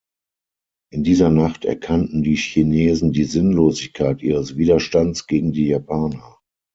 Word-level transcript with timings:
In 0.91 1.03
dieser 1.03 1.29
Nacht 1.29 1.63
erkannten 1.63 2.23
die 2.23 2.33
Chinesen 2.33 3.11
die 3.13 3.23
Sinnlosigkeit 3.25 4.23
ihres 4.23 4.57
Widerstands 4.57 5.27
gegen 5.27 5.51
die 5.51 5.67
Japaner. 5.67 6.39